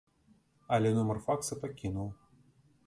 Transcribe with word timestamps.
Але 0.77 0.89
нумар 0.97 1.21
факса 1.27 1.59
пакінуў. 1.65 2.13